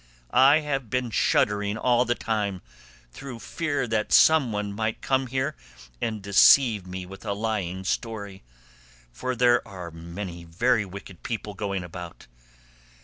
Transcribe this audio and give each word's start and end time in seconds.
I 0.31 0.61
have 0.61 0.89
been 0.89 1.11
shuddering 1.11 1.77
all 1.77 2.05
the 2.05 2.15
time 2.15 2.63
through 3.11 3.37
fear 3.37 3.85
that 3.85 4.11
someone 4.11 4.73
might 4.73 4.99
come 5.03 5.27
here 5.27 5.55
and 6.01 6.23
deceive 6.23 6.87
me 6.87 7.05
with 7.05 7.23
a 7.23 7.33
lying 7.33 7.83
story; 7.83 8.41
for 9.11 9.35
there 9.35 9.61
are 9.67 9.91
many 9.91 10.43
very 10.43 10.85
wicked 10.85 11.21
people 11.21 11.53
going 11.53 11.83
about. 11.83 12.25